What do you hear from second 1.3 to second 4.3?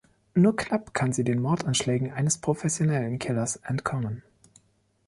Mordanschlägen eines professionellen Killers entkommen.